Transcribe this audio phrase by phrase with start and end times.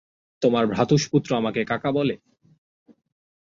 [0.41, 2.15] তোমার ভ্রাতুষ্পুত্র আমাকে কাকা বলে?